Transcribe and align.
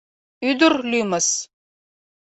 Ӱдыр 0.49 0.73
лӱмыс. 0.89 1.27